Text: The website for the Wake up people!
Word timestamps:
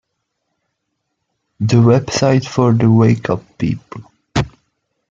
The 1.59 1.75
website 1.75 2.47
for 2.47 2.73
the 2.73 2.89
Wake 2.89 3.29
up 3.29 3.43
people! 3.59 4.01